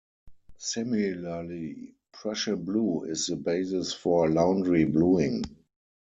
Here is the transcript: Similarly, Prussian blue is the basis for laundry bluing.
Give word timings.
Similarly, 0.57 1.93
Prussian 2.11 2.63
blue 2.65 3.03
is 3.03 3.27
the 3.27 3.35
basis 3.35 3.93
for 3.93 4.31
laundry 4.31 4.85
bluing. 4.85 5.43